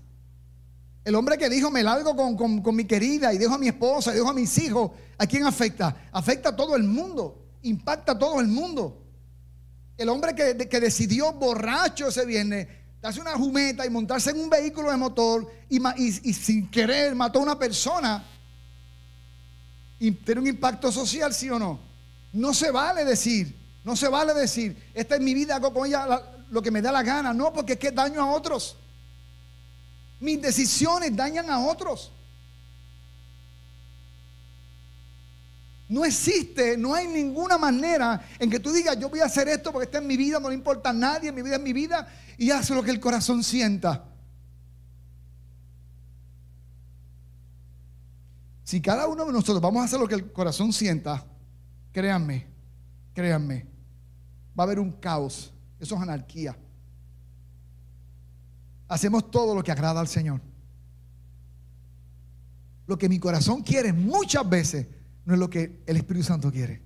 [1.03, 4.15] El hombre que dijo, me largo con, mi querida y dejo a mi esposa y
[4.15, 5.95] dejo a mis hijos, ¿a quién afecta?
[6.11, 9.03] Afecta a todo el mundo, impacta a todo el mundo.
[9.97, 12.67] El hombre que, decidió borracho ese viernes,
[13.01, 17.39] darse una jumeta y montarse en un vehículo de motor y, y sin querer mató
[17.39, 18.25] a una persona,
[19.99, 21.79] tiene un impacto social, sí o no.
[22.33, 26.19] No se vale decir, no se vale decir, esta es mi vida, hago con ella
[26.49, 27.33] lo que me da la gana.
[27.33, 28.77] No, porque es que daño a otros.
[30.19, 32.11] Mis decisiones dañan a otros.
[35.87, 39.71] No existe, no hay ninguna manera en que tú digas, yo voy a hacer esto
[39.71, 42.07] porque está en mi vida, no le importa a nadie, mi vida es mi vida,
[42.39, 44.03] y hace lo que el corazón sienta.
[48.63, 51.23] Si cada uno de nosotros vamos a hacer lo que el corazón sienta,
[51.91, 52.47] créanme,
[53.13, 53.74] créanme,
[54.57, 55.53] va a haber un caos.
[55.79, 56.57] Eso es anarquía.
[58.87, 60.41] Hacemos todo lo que agrada al Señor.
[62.87, 64.87] Lo que mi corazón quiere muchas veces
[65.25, 66.81] no es lo que el Espíritu Santo quiere.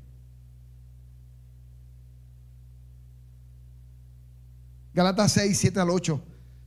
[4.93, 6.21] Galatas 6, 7 al 8.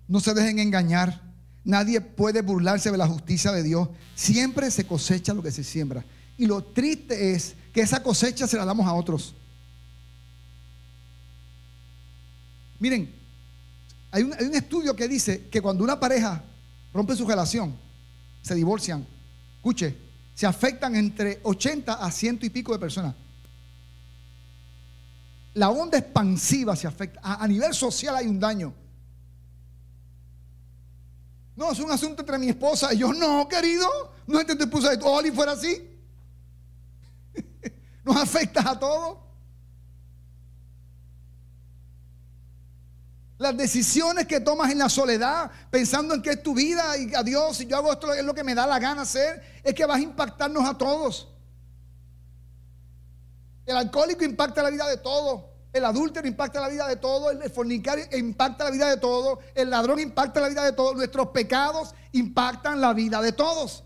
[0.09, 1.21] No se dejen engañar.
[1.65, 3.89] Nadie puede burlarse de la justicia de Dios.
[4.15, 6.05] Siempre se cosecha lo que se siembra.
[6.37, 9.35] Y lo triste es que esa cosecha se la damos a otros.
[12.83, 13.15] Miren,
[14.11, 16.43] hay un, estudio que dice que cuando una pareja
[16.93, 17.79] rompe su relación,
[18.43, 19.07] se divorcian,
[19.55, 19.97] escuche,
[20.35, 23.15] se afectan entre 80 a ciento y pico de personas.
[25.55, 27.21] La onda expansiva se afecta.
[27.23, 28.75] A, nivel social hay un daño.
[31.55, 33.13] No, es un asunto entre mi esposa y yo.
[33.13, 33.87] No, querido.
[34.27, 35.89] No es tu esposa Oli fuera así.
[38.05, 39.19] Nos afecta a todos.
[43.43, 47.25] Las decisiones que tomas en la soledad, pensando en que es tu vida y a
[47.25, 49.85] Dios, si yo hago esto es lo que me da la gana hacer, es que
[49.85, 51.27] vas a impactarnos a todos.
[53.67, 55.43] El alcohólico impacta la vida de todos.
[55.73, 57.33] El adúltero impacta la vida de todos.
[57.33, 59.41] El fornicario impacta la vida de todos.
[59.57, 60.95] El ladrón impacta la vida de todos.
[60.95, 63.83] Nuestros pecados impactan la vida de todos.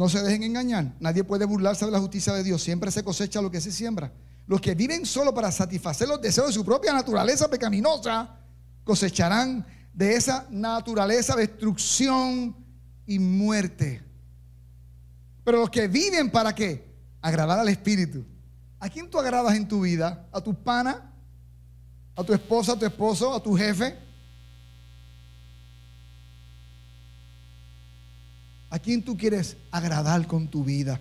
[0.00, 0.94] No se dejen engañar.
[0.98, 2.62] Nadie puede burlarse de la justicia de Dios.
[2.62, 4.10] Siempre se cosecha lo que se siembra.
[4.46, 8.34] Los que viven solo para satisfacer los deseos de su propia naturaleza pecaminosa
[8.82, 12.56] cosecharán de esa naturaleza destrucción
[13.04, 14.02] y muerte.
[15.44, 16.96] Pero los que viven para qué?
[17.20, 18.24] Agradar al Espíritu.
[18.78, 20.26] ¿A quién tú agradas en tu vida?
[20.32, 21.12] ¿A tu pana?
[22.16, 23.98] ¿A tu esposa, a tu esposo, a tu jefe?
[28.70, 31.00] ¿A quién tú quieres agradar con tu vida?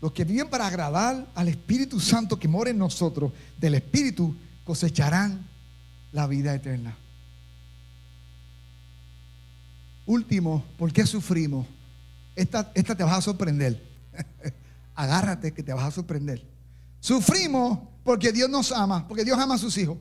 [0.00, 4.34] Los que viven para agradar al Espíritu Santo que mora en nosotros, del Espíritu,
[4.64, 5.46] cosecharán
[6.12, 6.96] la vida eterna.
[10.06, 11.66] Último, ¿por qué sufrimos?
[12.34, 13.86] Esta, esta te vas a sorprender.
[14.94, 16.46] Agárrate que te vas a sorprender.
[16.98, 19.98] Sufrimos porque Dios nos ama, porque Dios ama a sus hijos.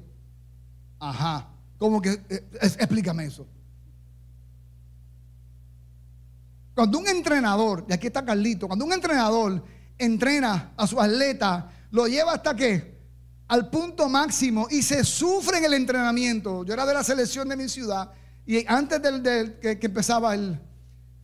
[0.98, 1.50] Ajá.
[1.78, 2.22] ¿Cómo que?
[2.30, 3.46] Eh, explícame eso.
[6.80, 9.62] Cuando un entrenador, y aquí está Carlito, cuando un entrenador
[9.98, 12.98] entrena a su atleta, lo lleva hasta que
[13.50, 16.64] al punto máximo y se sufre en el entrenamiento.
[16.64, 18.10] Yo era de la selección de mi ciudad
[18.46, 20.58] y antes del, que, empezaba el,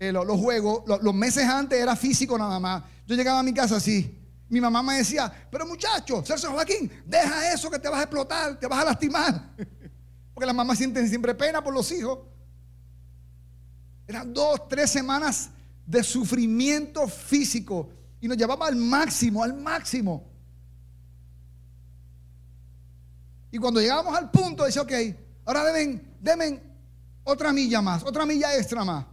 [0.01, 2.83] los juegos, los, meses antes era físico nada más.
[3.07, 4.13] Yo llegaba a mi casa así.
[4.49, 8.59] Mi mamá me decía, pero muchacho, Celso Joaquín, deja eso que te vas a explotar,
[8.59, 9.51] te vas a lastimar.
[10.33, 12.34] Porque las mamás sienten siempre pena por los hijos.
[14.07, 15.49] Eran dos, tres semanas
[15.85, 17.89] de sufrimiento físico
[18.21, 20.23] y nos llevaba al máximo, al máximo.
[23.51, 24.91] Y cuando llegábamos al punto, decía, ok,
[25.45, 26.61] ahora deben, deben
[27.23, 29.05] otra milla más, otra milla extra más.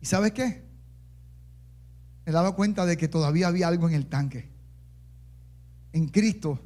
[0.00, 0.64] ¿Y sabes qué?
[2.26, 4.50] Me daba cuenta de que todavía había algo en el tanque.
[5.92, 6.60] En Cristo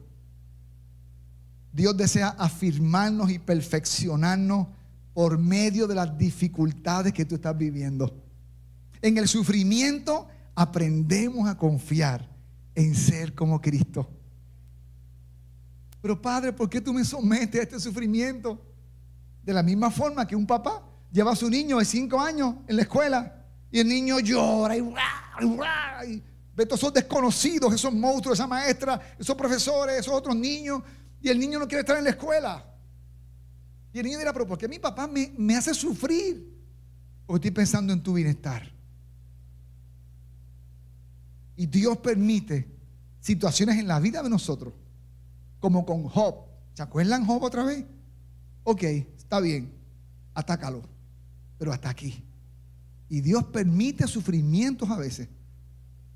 [1.72, 4.68] Dios desea afirmarnos y perfeccionarnos
[5.14, 8.14] por medio de las dificultades que tú estás viviendo.
[9.02, 12.28] En el sufrimiento aprendemos a confiar
[12.74, 14.08] en ser como Cristo.
[16.00, 18.60] Pero Padre, ¿por qué tú me sometes a este sufrimiento?
[19.42, 22.76] De la misma forma que un papá lleva a su niño de cinco años en
[22.76, 26.22] la escuela y el niño llora y,
[26.54, 30.82] ve todos esos desconocidos, esos monstruos, esa maestra, esos profesores, esos otros niños
[31.20, 32.64] Y el niño no quiere estar en la escuela.
[33.92, 36.56] Y el niño dirá, pero ¿por qué mi papá me, me hace sufrir?
[37.26, 38.70] Porque estoy pensando en tu bienestar.
[41.56, 42.68] Y Dios permite
[43.20, 44.72] situaciones en la vida de nosotros,
[45.58, 46.46] como con Job.
[46.74, 47.84] ¿Se acuerdan Job otra vez?
[48.62, 49.72] Ok, está bien,
[50.34, 50.82] atácalo,
[51.58, 52.22] pero hasta aquí.
[53.08, 55.28] Y Dios permite sufrimientos a veces.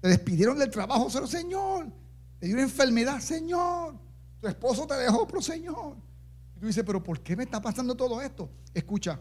[0.01, 1.91] Te despidieron del trabajo, Señor,
[2.39, 3.99] te dio una enfermedad, Señor.
[4.43, 5.97] Tu esposo te dejó, pero Señor.
[6.57, 8.51] Y tú dices, pero ¿por qué me está pasando todo esto?
[8.75, 9.21] Escucha,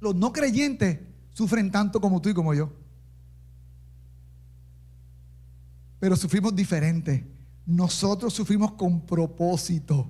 [0.00, 0.98] los no creyentes
[1.30, 2.72] sufren tanto como tú y como yo.
[6.00, 7.24] Pero sufrimos diferente.
[7.64, 10.08] Nosotros sufrimos con propósito.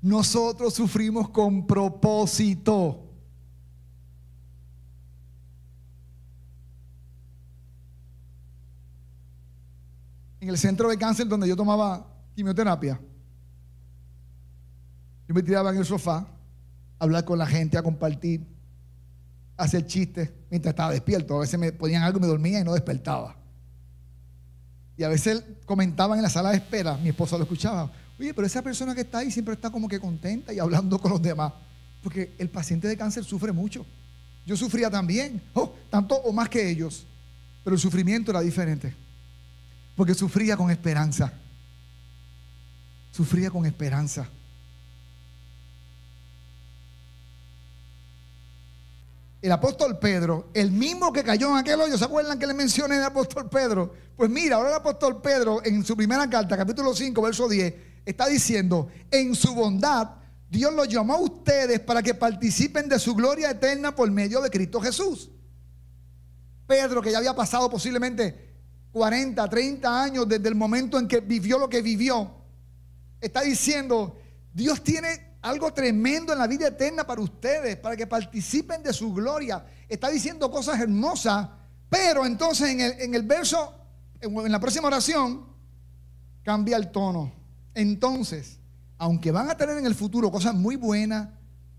[0.00, 3.03] Nosotros sufrimos con propósito.
[10.44, 13.00] En el centro de cáncer donde yo tomaba quimioterapia,
[15.26, 16.28] yo me tiraba en el sofá a
[16.98, 18.46] hablar con la gente, a compartir,
[19.56, 21.34] a hacer chistes mientras estaba despierto.
[21.34, 23.34] A veces me ponían algo y me dormía y no despertaba.
[24.98, 27.90] Y a veces comentaban en la sala de espera, mi esposa lo escuchaba.
[28.20, 31.10] Oye, pero esa persona que está ahí siempre está como que contenta y hablando con
[31.10, 31.54] los demás.
[32.02, 33.86] Porque el paciente de cáncer sufre mucho.
[34.44, 37.06] Yo sufría también, oh, tanto o más que ellos.
[37.64, 39.03] Pero el sufrimiento era diferente.
[39.96, 41.32] Porque sufría con esperanza.
[43.10, 44.28] Sufría con esperanza.
[49.44, 52.96] el apóstol Pedro, el mismo que cayó en aquel hoyo, ¿se acuerdan que le mencioné
[52.96, 53.92] el apóstol Pedro?
[54.16, 57.74] Pues mira, ahora el apóstol Pedro en su primera carta, capítulo 5, verso 10,
[58.06, 60.12] está diciendo, en su bondad,
[60.48, 64.48] Dios los llamó a ustedes para que participen de su gloria eterna por medio de
[64.48, 65.28] Cristo Jesús.
[66.66, 68.53] Pedro, que ya había pasado posiblemente
[68.94, 72.30] 40, 30 años desde el momento en que vivió lo que vivió,
[73.20, 74.20] está diciendo,
[74.52, 79.12] Dios tiene algo tremendo en la vida eterna para ustedes, para que participen de su
[79.12, 79.66] gloria.
[79.88, 81.48] Está diciendo cosas hermosas,
[81.88, 83.74] pero entonces en el, en el verso,
[84.20, 85.44] en la próxima oración,
[86.44, 87.32] cambia el tono.
[87.74, 88.60] Entonces,
[88.96, 91.30] aunque van a tener en el futuro cosas muy buenas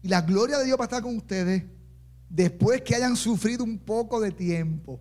[0.01, 1.63] y la gloria de Dios va a estar con ustedes,
[2.27, 4.99] después que hayan sufrido un poco de tiempo.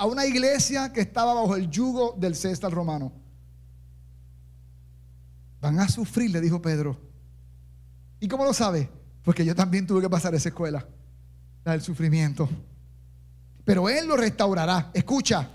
[0.00, 3.12] A una iglesia que estaba bajo el yugo del César romano.
[5.60, 6.98] Van a sufrir, le dijo Pedro.
[8.18, 8.88] ¿Y cómo lo sabe?
[9.22, 10.88] Porque yo también tuve que pasar esa escuela,
[11.66, 12.48] la del sufrimiento.
[13.62, 14.90] Pero Él lo restaurará.
[14.94, 15.50] Escucha,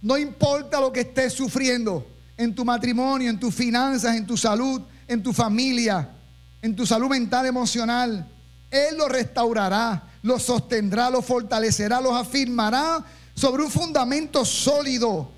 [0.00, 2.06] no importa lo que estés sufriendo
[2.38, 6.16] en tu matrimonio, en tus finanzas, en tu salud, en tu familia,
[6.62, 8.26] en tu salud mental, emocional.
[8.70, 13.04] Él lo restaurará, lo sostendrá, lo fortalecerá, lo afirmará
[13.40, 15.32] sobre un fundamento sólido.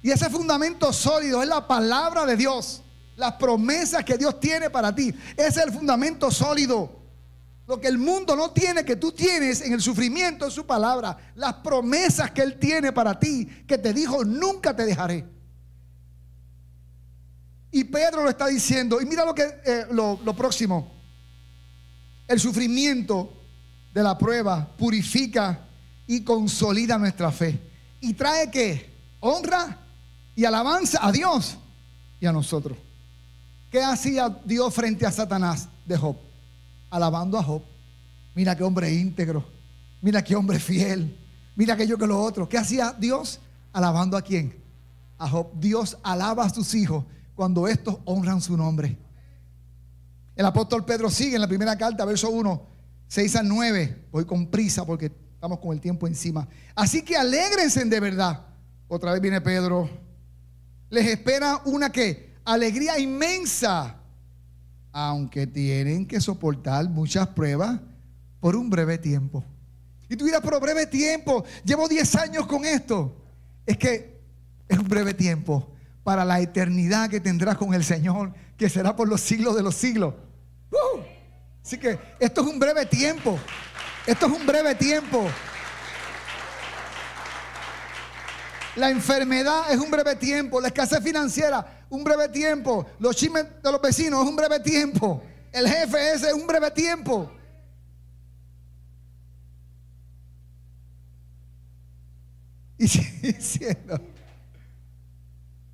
[0.00, 2.82] Y ese fundamento sólido es la palabra de Dios
[3.16, 5.12] las promesas que Dios tiene para ti.
[5.36, 6.96] Ese es el fundamento sólido.
[7.66, 11.18] Lo que el mundo no tiene, que tú tienes en el sufrimiento es su palabra.
[11.34, 15.26] Las promesas que Él tiene para ti, que te dijo, nunca te dejaré.
[17.72, 19.00] Y Pedro lo está diciendo.
[19.00, 20.96] Y mira lo, que, eh, lo, lo próximo.
[22.28, 23.32] El sufrimiento
[23.92, 25.67] de la prueba purifica
[26.08, 27.60] y consolida nuestra fe.
[28.00, 28.90] Y trae que
[29.20, 29.78] honra
[30.34, 31.56] y alabanza a Dios
[32.18, 32.76] y a nosotros.
[33.70, 36.16] ¿Qué hacía Dios frente a Satanás de Job?
[36.90, 37.62] Alabando a Job.
[38.34, 39.44] Mira qué hombre íntegro.
[40.00, 41.16] Mira qué hombre fiel.
[41.54, 42.48] Mira aquello que lo otro.
[42.48, 43.40] ¿Qué hacía Dios?
[43.72, 44.56] Alabando a quién?
[45.18, 45.48] A Job.
[45.60, 48.96] Dios alaba a sus hijos cuando estos honran su nombre.
[50.34, 52.62] El apóstol Pedro sigue en la primera carta, verso 1,
[53.08, 54.06] 6 al 9.
[54.10, 56.48] Voy con prisa porque estamos con el tiempo encima.
[56.74, 58.44] Así que alégrense de verdad.
[58.88, 59.88] Otra vez viene Pedro.
[60.90, 64.00] Les espera una que alegría inmensa,
[64.90, 67.78] aunque tienen que soportar muchas pruebas
[68.40, 69.44] por un breve tiempo.
[70.08, 73.14] Y tú dirás, pero breve tiempo, llevo 10 años con esto.
[73.64, 74.20] Es que
[74.66, 75.70] es un breve tiempo
[76.02, 79.76] para la eternidad que tendrás con el Señor, que será por los siglos de los
[79.76, 80.14] siglos.
[80.72, 80.98] ¡Uh!
[81.64, 83.38] Así que esto es un breve tiempo.
[84.08, 85.28] Esto es un breve tiempo.
[88.76, 90.62] La enfermedad es un breve tiempo.
[90.62, 92.86] La escasez financiera un breve tiempo.
[92.98, 95.22] Los chismes de los vecinos es un breve tiempo.
[95.52, 97.30] El jefe ese es un breve tiempo.
[102.78, 103.76] Y sigue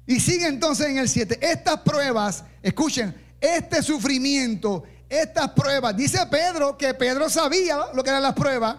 [0.07, 1.39] Y sigue entonces en el 7.
[1.41, 8.23] Estas pruebas, escuchen, este sufrimiento, estas pruebas, dice Pedro que Pedro sabía lo que eran
[8.23, 8.77] las pruebas.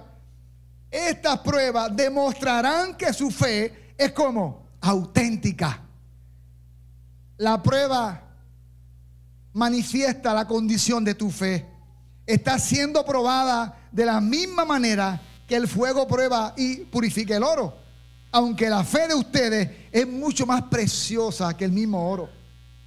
[0.91, 5.82] Estas pruebas demostrarán que su fe es como auténtica.
[7.38, 8.21] La prueba
[9.53, 11.65] manifiesta la condición de tu fe.
[12.26, 17.78] Está siendo probada de la misma manera que el fuego prueba y purifica el oro.
[18.32, 22.30] Aunque la fe de ustedes es mucho más preciosa que el mismo oro.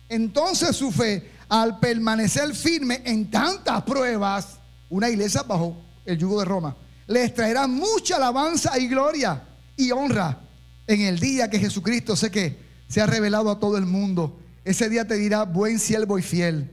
[0.09, 4.59] Entonces su fe, al permanecer firme en tantas pruebas,
[4.91, 6.77] una iglesia bajo el yugo de Roma,
[7.07, 9.43] les traerá mucha alabanza y gloria
[9.77, 10.41] y honra
[10.87, 14.41] en el día que Jesucristo sé que se ha revelado a todo el mundo.
[14.65, 16.71] Ese día te dirá, buen siervo y fiel.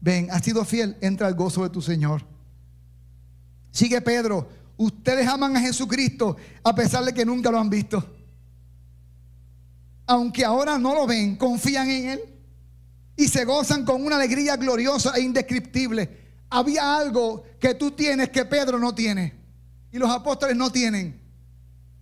[0.00, 2.22] Ven, has sido fiel, entra al gozo de tu Señor.
[3.70, 8.14] Sigue Pedro, ustedes aman a Jesucristo a pesar de que nunca lo han visto.
[10.06, 12.20] Aunque ahora no lo ven, confían en Él
[13.16, 16.26] y se gozan con una alegría gloriosa e indescriptible.
[16.50, 19.34] Había algo que tú tienes que Pedro no tiene
[19.90, 21.20] y los apóstoles no tienen.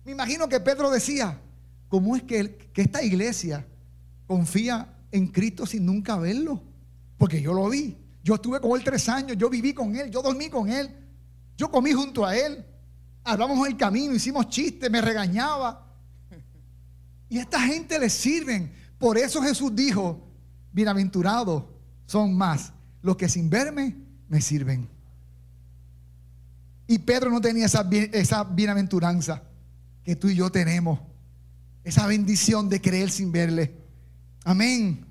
[0.03, 1.39] Me imagino que Pedro decía,
[1.87, 3.65] ¿cómo es que, que esta iglesia
[4.27, 6.61] confía en Cristo sin nunca verlo?
[7.17, 7.97] Porque yo lo vi.
[8.21, 10.89] Yo estuve con él tres años, yo viví con él, yo dormí con él,
[11.55, 12.65] yo comí junto a él,
[13.23, 15.81] hablamos el camino, hicimos chistes, me regañaba.
[17.29, 18.71] Y esta gente le sirven.
[18.99, 20.25] Por eso Jesús dijo,
[20.75, 21.63] bienaventurados
[22.05, 23.95] son más los que sin verme
[24.27, 24.89] me sirven.
[26.85, 29.41] Y Pedro no tenía esa, bienaventuranza
[30.03, 30.99] que tú y yo tenemos.
[31.83, 33.73] Esa bendición de creer sin verle.
[34.43, 35.05] Amén.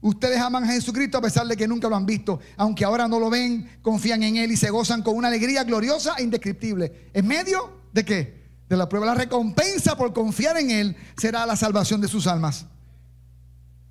[0.00, 2.38] Ustedes aman a Jesucristo a pesar de que nunca lo han visto.
[2.56, 6.14] Aunque ahora no lo ven, confían en Él y se gozan con una alegría gloriosa
[6.18, 7.10] e indescriptible.
[7.12, 8.42] ¿En medio de qué?
[8.68, 9.06] De la prueba.
[9.06, 12.66] La recompensa por confiar en Él será la salvación de sus almas.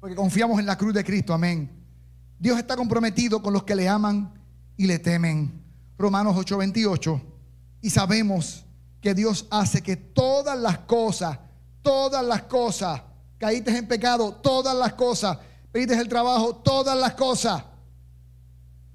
[0.01, 1.31] Porque confiamos en la cruz de Cristo.
[1.31, 1.69] Amén.
[2.39, 4.33] Dios está comprometido con los que le aman
[4.75, 5.63] y le temen.
[5.95, 7.21] Romanos 8:28.
[7.81, 8.65] Y sabemos
[8.99, 11.37] que Dios hace que todas las cosas,
[11.83, 12.99] todas las cosas,
[13.37, 15.37] caíste en pecado, todas las cosas,
[15.71, 17.63] pediste el trabajo, todas las cosas.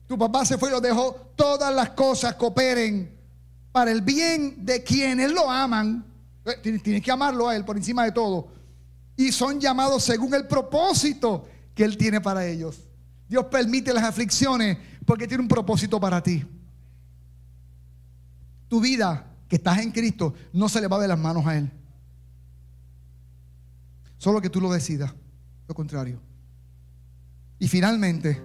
[0.08, 3.16] Tu papá se fue y lo dejó, todas las cosas cooperen
[3.70, 6.04] para el bien de quienes lo aman.
[6.44, 8.48] Eh, tienes que amarlo a Él por encima de todo.
[9.16, 12.86] Y son llamados según el propósito que Él tiene para ellos.
[13.28, 16.44] Dios permite las aflicciones porque tiene un propósito para ti.
[18.68, 21.70] Tu vida que estás en Cristo no se le va de las manos a Él.
[24.18, 25.14] Solo que tú lo decidas.
[25.68, 26.20] Lo contrario.
[27.58, 28.40] Y finalmente,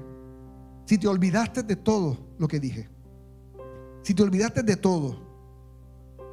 [0.85, 2.89] si te olvidaste de todo lo que dije,
[4.03, 5.31] si te olvidaste de todo,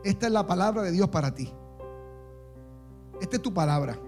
[0.05, 1.53] esta es la palabra de Dios para ti.
[3.21, 3.99] Esta es tu palabra.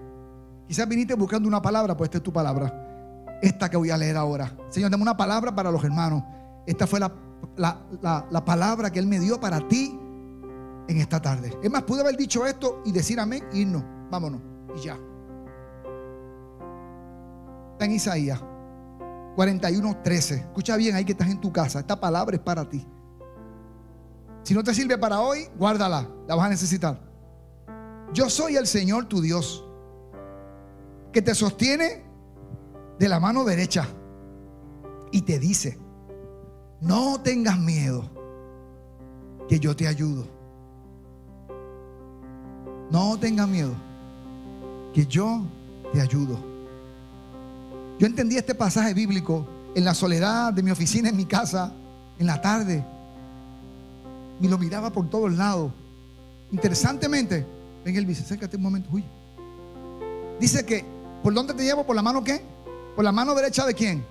[0.71, 3.27] Quizás viniste buscando una palabra, pues esta es tu palabra.
[3.41, 4.55] Esta que voy a leer ahora.
[4.69, 6.23] Señor, dame una palabra para los hermanos.
[6.65, 7.11] Esta fue la,
[7.57, 9.99] la palabra que Él me dio para ti
[10.87, 11.53] en esta tarde.
[11.61, 13.83] Es más, pude haber dicho esto y decir amén no.
[14.09, 14.41] Vámonos.
[14.77, 14.97] Y ya.
[17.73, 18.41] Está en Isaías
[19.35, 20.35] 41, 13.
[20.35, 21.81] Escucha bien ahí que estás en tu casa.
[21.81, 22.87] Esta palabra es para ti.
[24.43, 26.07] Si no te sirve para hoy, guárdala.
[26.29, 26.97] La vas a necesitar.
[28.13, 29.65] Yo soy el Señor tu Dios,
[31.11, 32.03] que te sostiene
[32.97, 33.87] de la mano derecha
[35.11, 35.77] y te dice,
[36.79, 38.09] no tengas miedo,
[39.47, 40.25] que yo te ayudo.
[42.89, 43.73] No tengas miedo,
[44.93, 45.43] que yo
[45.93, 46.37] te ayudo.
[47.99, 51.71] Yo entendí este pasaje bíblico en la soledad de mi oficina, en mi casa,
[52.17, 52.83] en la tarde.
[54.41, 55.71] Y lo miraba por todos lados.
[56.51, 57.45] Interesantemente,
[57.85, 58.89] ven el vice, acércate un momento.
[58.91, 59.03] Uy.
[60.39, 60.83] Dice que,
[61.23, 61.85] ¿por dónde te llevo?
[61.85, 62.41] ¿Por la mano qué?
[62.95, 64.05] ¿Por la mano derecha de quién?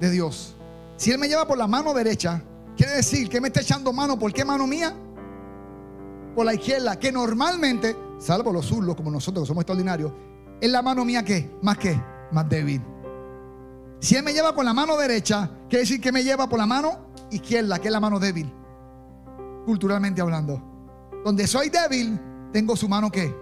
[0.00, 0.54] De Dios.
[0.96, 2.42] Si Él me lleva por la mano derecha,
[2.76, 4.18] quiere decir que me está echando mano.
[4.18, 4.94] ¿Por qué mano mía?
[6.34, 10.12] Por la izquierda, que normalmente, salvo los zurdos como nosotros que somos extraordinarios,
[10.60, 11.98] es la mano mía que, más que,
[12.32, 12.82] más débil.
[14.00, 16.66] Si Él me lleva por la mano derecha, quiere decir que me lleva por la
[16.66, 18.52] mano izquierda, que es la mano débil.
[19.64, 20.62] Culturalmente hablando.
[21.24, 22.18] Donde soy débil,
[22.52, 23.34] tengo su mano que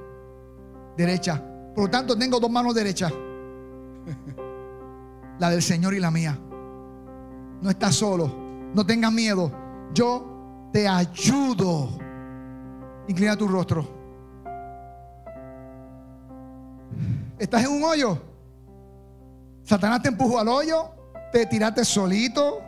[0.96, 1.42] derecha.
[1.78, 3.12] Por lo tanto, tengo dos manos derechas.
[5.38, 6.36] La del Señor y la mía.
[7.62, 8.34] No estás solo.
[8.74, 9.52] No tengas miedo.
[9.94, 11.90] Yo te ayudo.
[13.06, 13.86] Inclina tu rostro.
[17.38, 18.18] ¿Estás en un hoyo?
[19.62, 20.90] Satanás te empujó al hoyo.
[21.32, 22.58] Te tiraste solito.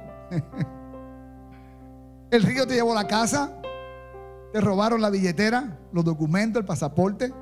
[2.31, 3.61] El río te llevó a la casa.
[4.53, 7.35] Te robaron la billetera, los documentos, el pasaporte.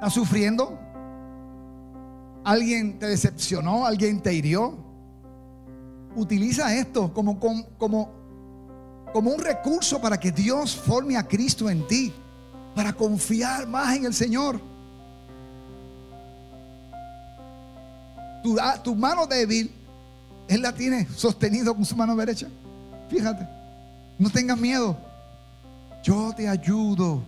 [0.00, 0.78] ¿Estás sufriendo?
[2.42, 3.84] ¿Alguien te decepcionó?
[3.84, 4.74] ¿Alguien te hirió?
[6.16, 7.32] Utiliza esto como,
[9.12, 12.14] un recurso para que Dios forme a Cristo en ti,
[12.74, 14.58] para confiar más en el Señor.
[18.42, 19.70] Tu, ah, tu mano débil,
[20.48, 22.48] Él la tiene sostenido con su mano derecha.
[23.10, 23.46] Fíjate,
[24.18, 24.96] no tengas miedo.
[26.02, 27.22] Yo te ayudo.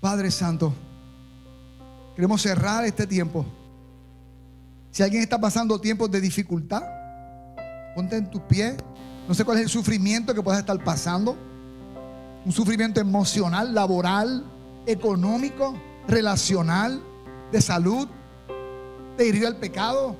[0.00, 0.72] Padre Santo,
[2.16, 3.44] queremos cerrar este tiempo.
[4.90, 6.82] Si alguien está pasando tiempos de dificultad,
[7.94, 8.76] ponte en tus pies.
[9.28, 11.36] No sé cuál es el sufrimiento que puedas estar pasando.
[12.46, 14.42] Un sufrimiento emocional, laboral,
[14.86, 15.74] económico,
[16.08, 17.02] relacional,
[17.52, 18.08] de salud.
[19.18, 20.16] Te hirió el pecado.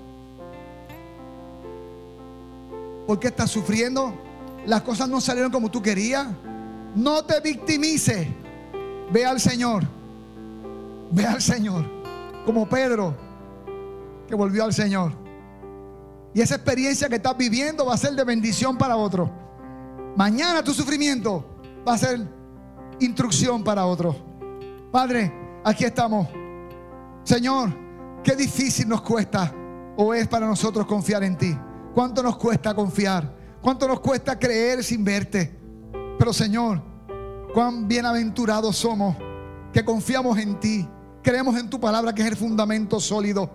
[3.07, 4.15] ¿Por qué estás sufriendo?
[4.67, 6.27] Las cosas no salieron como tú querías.
[6.95, 8.29] No te victimices.
[9.13, 9.85] Ve al Señor.
[11.11, 11.85] Ve al Señor.
[12.45, 13.15] Como Pedro,
[14.29, 15.13] que volvió al Señor.
[16.33, 19.31] Y esa experiencia que estás viviendo va a ser de bendición para otro.
[20.17, 21.45] Mañana tu sufrimiento
[21.87, 22.21] va a ser
[23.01, 24.17] instrucción para otro.
[24.93, 25.33] Padre,
[25.65, 26.29] aquí estamos.
[27.25, 27.71] Señor,
[28.23, 29.53] qué difícil nos cuesta
[29.97, 31.57] o es para nosotros confiar en ti.
[31.95, 33.35] ¿Cuánto nos cuesta confiar?
[33.61, 35.59] ¿Cuánto nos cuesta creer sin verte?
[36.19, 36.81] Pero Señor,
[37.53, 39.17] cuán bienaventurados somos
[39.73, 40.89] que confiamos en ti,
[41.23, 43.51] creemos en tu palabra que es el fundamento sólido.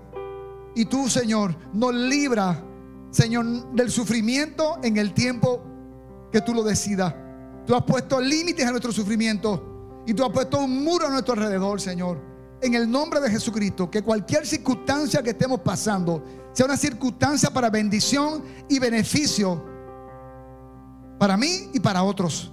[0.76, 2.62] Y tú, Señor, nos libra,
[3.12, 5.62] Señor, del sufrimiento en el tiempo
[6.32, 7.14] que tú lo decidas.
[7.66, 11.34] Tú has puesto límites a nuestro sufrimiento y tú has puesto un muro a nuestro
[11.34, 12.20] alrededor, Señor.
[12.62, 16.24] En el nombre de Jesucristo, que cualquier circunstancia que estemos pasando
[16.54, 19.76] sea una circunstancia para bendición y beneficio
[21.18, 22.52] para mí y para otros.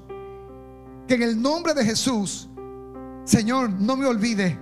[1.07, 2.49] Que en el nombre de Jesús,
[3.25, 4.59] Señor, no me olvide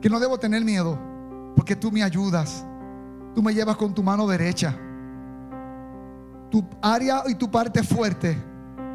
[0.00, 0.98] que no debo tener miedo,
[1.56, 2.66] porque tú me ayudas.
[3.34, 4.76] Tú me llevas con tu mano derecha.
[6.50, 8.36] Tu área y tu parte fuerte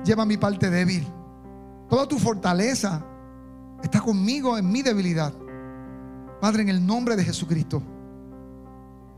[0.05, 1.05] lleva mi parte débil.
[1.89, 3.03] Toda tu fortaleza
[3.83, 5.33] está conmigo en mi debilidad.
[6.39, 7.81] Padre, en el nombre de Jesucristo.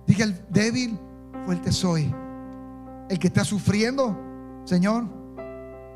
[0.07, 0.97] Dije el débil,
[1.45, 2.13] fuerte soy.
[3.09, 4.17] El que está sufriendo,
[4.63, 5.05] Señor,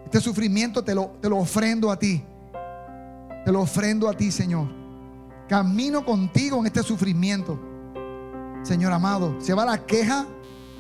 [0.06, 2.24] este sufrimiento te lo, te lo ofrendo a ti.
[3.44, 4.68] Te lo ofrendo a ti, Señor.
[5.50, 7.60] Camino contigo en este sufrimiento.
[8.64, 10.26] Señor amado, se va la queja,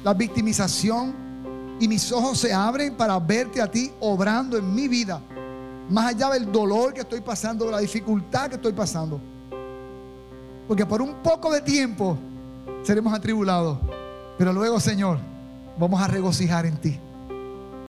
[0.03, 1.13] la victimización
[1.79, 5.21] y mis ojos se abren para verte a ti obrando en mi vida.
[5.89, 9.21] Más allá del dolor que estoy pasando, de la dificultad que estoy pasando.
[10.67, 12.17] Porque por un poco de tiempo
[12.81, 13.77] seremos atribulados.
[14.37, 15.19] Pero luego, Señor,
[15.77, 16.99] vamos a regocijar en ti.